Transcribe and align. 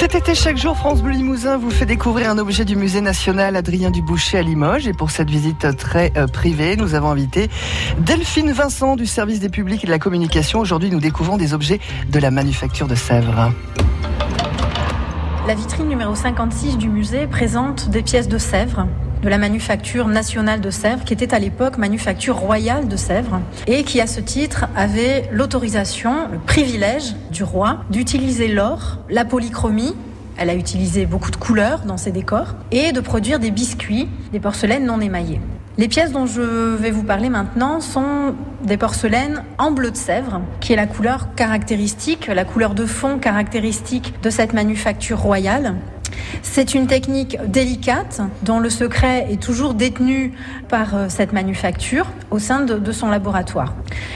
Cet 0.00 0.14
été, 0.14 0.34
chaque 0.34 0.56
jour, 0.56 0.78
France 0.78 1.02
Bleu 1.02 1.12
Limousin 1.12 1.58
vous 1.58 1.68
fait 1.70 1.84
découvrir 1.84 2.30
un 2.30 2.38
objet 2.38 2.64
du 2.64 2.74
musée 2.74 3.02
national 3.02 3.54
Adrien 3.54 3.90
Duboucher 3.90 4.38
à 4.38 4.42
Limoges. 4.42 4.88
Et 4.88 4.94
pour 4.94 5.10
cette 5.10 5.28
visite 5.28 5.76
très 5.76 6.10
euh, 6.16 6.26
privée, 6.26 6.74
nous 6.76 6.94
avons 6.94 7.10
invité 7.10 7.50
Delphine 7.98 8.50
Vincent 8.50 8.96
du 8.96 9.04
service 9.04 9.40
des 9.40 9.50
publics 9.50 9.84
et 9.84 9.86
de 9.86 9.92
la 9.92 9.98
communication. 9.98 10.58
Aujourd'hui, 10.58 10.88
nous 10.88 11.00
découvrons 11.00 11.36
des 11.36 11.52
objets 11.52 11.80
de 12.08 12.18
la 12.18 12.30
manufacture 12.30 12.88
de 12.88 12.94
Sèvres. 12.94 13.52
La 15.46 15.54
vitrine 15.54 15.88
numéro 15.88 16.14
56 16.14 16.78
du 16.78 16.88
musée 16.88 17.26
présente 17.26 17.90
des 17.90 18.00
pièces 18.00 18.28
de 18.28 18.38
Sèvres 18.38 18.86
de 19.22 19.28
la 19.28 19.38
manufacture 19.38 20.08
nationale 20.08 20.60
de 20.60 20.70
Sèvres, 20.70 21.04
qui 21.04 21.12
était 21.12 21.34
à 21.34 21.38
l'époque 21.38 21.78
manufacture 21.78 22.36
royale 22.36 22.88
de 22.88 22.96
Sèvres, 22.96 23.40
et 23.66 23.84
qui 23.84 24.00
à 24.00 24.06
ce 24.06 24.20
titre 24.20 24.66
avait 24.76 25.28
l'autorisation, 25.32 26.28
le 26.32 26.38
privilège 26.38 27.14
du 27.30 27.44
roi 27.44 27.84
d'utiliser 27.90 28.48
l'or, 28.48 28.98
la 29.08 29.24
polychromie, 29.24 29.94
elle 30.38 30.48
a 30.48 30.54
utilisé 30.54 31.04
beaucoup 31.04 31.30
de 31.30 31.36
couleurs 31.36 31.80
dans 31.80 31.98
ses 31.98 32.12
décors, 32.12 32.54
et 32.70 32.92
de 32.92 33.00
produire 33.00 33.38
des 33.38 33.50
biscuits, 33.50 34.08
des 34.32 34.40
porcelaines 34.40 34.86
non 34.86 35.00
émaillées. 35.00 35.40
Les 35.78 35.88
pièces 35.88 36.12
dont 36.12 36.26
je 36.26 36.42
vais 36.76 36.90
vous 36.90 37.04
parler 37.04 37.28
maintenant 37.28 37.80
sont 37.80 38.34
des 38.64 38.76
porcelaines 38.76 39.44
en 39.56 39.70
bleu 39.70 39.90
de 39.90 39.96
Sèvres, 39.96 40.40
qui 40.60 40.72
est 40.72 40.76
la 40.76 40.86
couleur 40.86 41.34
caractéristique, 41.34 42.26
la 42.26 42.44
couleur 42.44 42.74
de 42.74 42.84
fond 42.84 43.18
caractéristique 43.18 44.14
de 44.22 44.30
cette 44.30 44.52
manufacture 44.52 45.18
royale. 45.18 45.76
C'est 46.42 46.74
une 46.74 46.86
technique 46.86 47.38
délicate 47.46 48.20
dont 48.42 48.60
le 48.60 48.70
secret 48.70 49.26
est 49.30 49.40
toujours 49.40 49.74
détenu 49.74 50.32
par 50.68 50.94
euh, 50.94 51.06
cette 51.08 51.32
manufacture 51.32 52.06
au 52.30 52.38
sein 52.38 52.60
de, 52.60 52.92
son 52.92 53.08
laboratoire. 53.08 53.74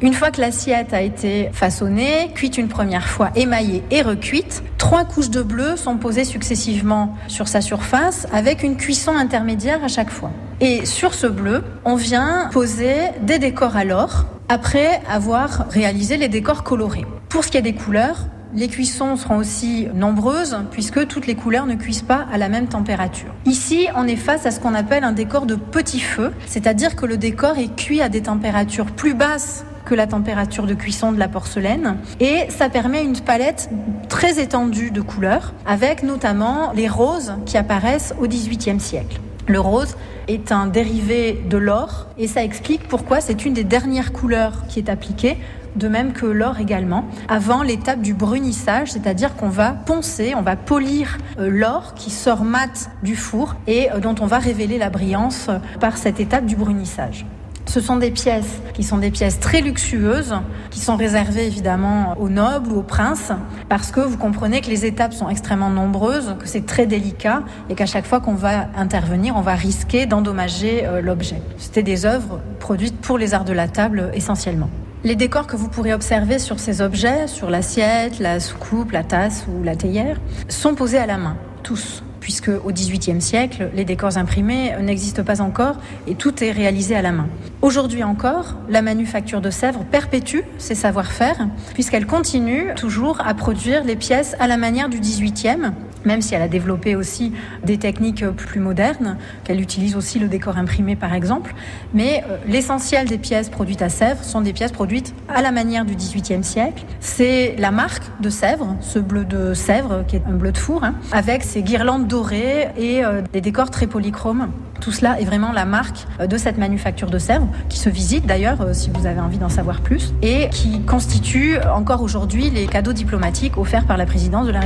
Une 0.00 0.12
fois 0.12 0.30
que 0.30 0.40
l'assiette 0.40 0.92
a 0.92 1.02
été 1.02 1.50
façonnée, 1.52 2.30
cuite 2.34 2.58
une 2.58 2.68
première 2.68 3.08
fois, 3.08 3.30
émaillée 3.36 3.82
et 3.90 4.02
recuite, 4.02 4.62
trois 4.78 5.04
couches 5.04 5.30
de 5.30 5.42
bleu 5.42 5.76
sont 5.76 5.96
posées 5.96 6.24
successivement 6.24 7.16
sur 7.28 7.48
sa 7.48 7.60
surface 7.60 8.26
avec 8.32 8.62
une 8.62 8.76
cuisson 8.76 9.14
intermédiaire 9.16 9.84
à 9.84 9.88
chaque 9.88 10.10
fois. 10.10 10.30
Et 10.60 10.86
sur 10.86 11.14
ce 11.14 11.26
bleu, 11.26 11.64
on 11.84 11.96
vient 11.96 12.48
poser 12.52 12.96
des 13.22 13.38
décors 13.38 13.76
à 13.76 13.84
l'or 13.84 14.26
après 14.48 15.00
avoir 15.08 15.66
réalisé 15.70 16.16
les 16.16 16.28
décors 16.28 16.62
colorés. 16.62 17.04
Pour 17.28 17.44
ce 17.44 17.50
qui 17.50 17.58
est 17.58 17.62
des 17.62 17.74
couleurs, 17.74 18.26
les 18.54 18.68
cuissons 18.68 19.16
seront 19.16 19.38
aussi 19.38 19.88
nombreuses 19.94 20.58
puisque 20.70 21.06
toutes 21.06 21.26
les 21.26 21.34
couleurs 21.34 21.66
ne 21.66 21.74
cuisent 21.74 22.02
pas 22.02 22.26
à 22.32 22.38
la 22.38 22.48
même 22.48 22.68
température. 22.68 23.34
Ici, 23.44 23.86
on 23.96 24.06
est 24.06 24.16
face 24.16 24.46
à 24.46 24.50
ce 24.50 24.60
qu'on 24.60 24.74
appelle 24.74 25.04
un 25.04 25.12
décor 25.12 25.46
de 25.46 25.54
petit 25.54 26.00
feu, 26.00 26.32
c'est-à-dire 26.46 26.96
que 26.96 27.06
le 27.06 27.16
décor 27.16 27.58
est 27.58 27.74
cuit 27.74 28.00
à 28.00 28.08
des 28.08 28.22
températures 28.22 28.86
plus 28.86 29.14
basses 29.14 29.64
que 29.84 29.94
la 29.94 30.06
température 30.06 30.66
de 30.66 30.74
cuisson 30.74 31.12
de 31.12 31.18
la 31.18 31.28
porcelaine 31.28 31.96
et 32.18 32.46
ça 32.48 32.68
permet 32.68 33.04
une 33.04 33.18
palette 33.20 33.70
très 34.08 34.40
étendue 34.40 34.90
de 34.90 35.00
couleurs 35.00 35.54
avec 35.64 36.02
notamment 36.02 36.72
les 36.74 36.88
roses 36.88 37.34
qui 37.46 37.56
apparaissent 37.56 38.12
au 38.20 38.26
XVIIIe 38.26 38.80
siècle. 38.80 39.20
Le 39.46 39.60
rose 39.60 39.96
est 40.26 40.50
un 40.50 40.66
dérivé 40.66 41.40
de 41.48 41.56
l'or 41.56 42.08
et 42.18 42.26
ça 42.26 42.42
explique 42.42 42.88
pourquoi 42.88 43.20
c'est 43.20 43.44
une 43.44 43.54
des 43.54 43.62
dernières 43.62 44.12
couleurs 44.12 44.64
qui 44.68 44.80
est 44.80 44.90
appliquée 44.90 45.36
de 45.76 45.88
même 45.88 46.12
que 46.12 46.26
l'or 46.26 46.58
également, 46.58 47.04
avant 47.28 47.62
l'étape 47.62 48.00
du 48.00 48.14
brunissage, 48.14 48.92
c'est-à-dire 48.92 49.36
qu'on 49.36 49.48
va 49.48 49.72
poncer, 49.72 50.34
on 50.36 50.42
va 50.42 50.56
polir 50.56 51.18
euh, 51.38 51.48
l'or 51.50 51.94
qui 51.94 52.10
sort 52.10 52.44
mat 52.44 52.90
du 53.02 53.16
four 53.16 53.56
et 53.66 53.90
euh, 53.90 53.98
dont 53.98 54.14
on 54.20 54.26
va 54.26 54.38
révéler 54.38 54.78
la 54.78 54.90
brillance 54.90 55.46
euh, 55.48 55.58
par 55.80 55.96
cette 55.96 56.20
étape 56.20 56.46
du 56.46 56.56
brunissage. 56.56 57.26
Ce 57.66 57.80
sont 57.80 57.96
des 57.96 58.12
pièces 58.12 58.60
qui 58.74 58.84
sont 58.84 58.98
des 58.98 59.10
pièces 59.10 59.40
très 59.40 59.60
luxueuses, 59.60 60.36
qui 60.70 60.78
sont 60.78 60.96
réservées 60.96 61.46
évidemment 61.46 62.14
aux 62.16 62.28
nobles 62.28 62.70
ou 62.70 62.78
aux 62.78 62.82
princes, 62.82 63.32
parce 63.68 63.90
que 63.90 64.00
vous 64.00 64.16
comprenez 64.16 64.60
que 64.60 64.68
les 64.68 64.86
étapes 64.86 65.12
sont 65.12 65.28
extrêmement 65.28 65.68
nombreuses, 65.68 66.36
que 66.38 66.46
c'est 66.46 66.64
très 66.64 66.86
délicat 66.86 67.42
et 67.68 67.74
qu'à 67.74 67.86
chaque 67.86 68.06
fois 68.06 68.20
qu'on 68.20 68.34
va 68.36 68.68
intervenir, 68.76 69.34
on 69.36 69.40
va 69.40 69.56
risquer 69.56 70.06
d'endommager 70.06 70.86
l'objet. 71.02 71.42
C'était 71.58 71.82
des 71.82 72.06
œuvres 72.06 72.40
produites 72.60 73.00
pour 73.00 73.18
les 73.18 73.34
arts 73.34 73.44
de 73.44 73.52
la 73.52 73.66
table 73.66 74.10
essentiellement. 74.14 74.70
Les 75.04 75.14
décors 75.14 75.46
que 75.46 75.56
vous 75.56 75.68
pourrez 75.68 75.94
observer 75.94 76.38
sur 76.38 76.58
ces 76.58 76.80
objets, 76.80 77.28
sur 77.28 77.50
l'assiette, 77.50 78.18
la 78.18 78.40
soucoupe, 78.40 78.92
la 78.92 79.04
tasse 79.04 79.46
ou 79.48 79.62
la 79.62 79.76
théière, 79.76 80.20
sont 80.48 80.74
posés 80.74 80.98
à 80.98 81.06
la 81.06 81.18
main, 81.18 81.36
tous 81.62 82.02
puisque 82.26 82.48
au 82.48 82.72
XVIIIe 82.72 83.22
siècle, 83.22 83.70
les 83.72 83.84
décors 83.84 84.18
imprimés 84.18 84.74
n'existent 84.80 85.22
pas 85.22 85.40
encore 85.40 85.76
et 86.08 86.16
tout 86.16 86.42
est 86.42 86.50
réalisé 86.50 86.96
à 86.96 87.00
la 87.00 87.12
main. 87.12 87.28
Aujourd'hui 87.62 88.02
encore, 88.02 88.56
la 88.68 88.82
manufacture 88.82 89.40
de 89.40 89.48
Sèvres 89.48 89.84
perpétue 89.84 90.40
ses 90.58 90.74
savoir-faire, 90.74 91.46
puisqu'elle 91.72 92.04
continue 92.04 92.74
toujours 92.74 93.20
à 93.24 93.32
produire 93.34 93.84
les 93.84 93.94
pièces 93.94 94.34
à 94.40 94.48
la 94.48 94.56
manière 94.56 94.88
du 94.88 94.98
XVIIIe, 94.98 95.70
même 96.06 96.22
si 96.22 96.34
elle 96.34 96.42
a 96.42 96.48
développé 96.48 96.96
aussi 96.96 97.32
des 97.64 97.76
techniques 97.76 98.26
plus 98.30 98.60
modernes, 98.60 99.18
qu'elle 99.44 99.60
utilise 99.60 99.96
aussi 99.96 100.18
le 100.18 100.28
décor 100.28 100.56
imprimé 100.56 100.96
par 100.96 101.12
exemple. 101.12 101.54
Mais 101.92 102.24
euh, 102.30 102.36
l'essentiel 102.46 103.06
des 103.06 103.18
pièces 103.18 103.48
produites 103.48 103.82
à 103.82 103.88
Sèvres 103.88 104.22
sont 104.22 104.40
des 104.40 104.52
pièces 104.52 104.72
produites 104.72 105.14
à 105.28 105.42
la 105.42 105.52
manière 105.52 105.84
du 105.84 105.94
XVIIIe 105.94 106.44
siècle. 106.44 106.84
C'est 107.00 107.56
la 107.58 107.70
marque 107.70 108.04
de 108.20 108.30
Sèvres, 108.30 108.76
ce 108.80 108.98
bleu 108.98 109.24
de 109.24 109.52
Sèvres 109.54 110.04
qui 110.06 110.16
est 110.16 110.22
un 110.26 110.34
bleu 110.34 110.52
de 110.52 110.58
four, 110.58 110.84
hein, 110.84 110.94
avec 111.12 111.42
ses 111.42 111.62
guirlandes 111.62 112.06
dorées 112.06 112.68
et 112.76 113.04
euh, 113.04 113.22
des 113.32 113.40
décors 113.40 113.70
très 113.70 113.86
polychromes. 113.86 114.50
Tout 114.80 114.92
cela 114.92 115.18
est 115.18 115.24
vraiment 115.24 115.52
la 115.52 115.64
marque 115.64 116.06
euh, 116.20 116.26
de 116.26 116.36
cette 116.36 116.58
manufacture 116.58 117.10
de 117.10 117.18
Sèvres, 117.18 117.48
qui 117.68 117.78
se 117.78 117.88
visite 117.88 118.26
d'ailleurs 118.26 118.58
si 118.72 118.90
vous 118.90 119.06
avez 119.06 119.20
envie 119.20 119.38
d'en 119.38 119.48
savoir 119.48 119.80
plus, 119.80 120.14
et 120.22 120.48
qui 120.50 120.80
constitue 120.82 121.56
encore 121.74 122.02
aujourd'hui 122.02 122.50
les 122.50 122.66
cadeaux 122.66 122.92
diplomatiques 122.92 123.56
offerts 123.56 123.86
par 123.86 123.96
la 123.96 124.06
présidence 124.06 124.46
de 124.46 124.52
la 124.52 124.54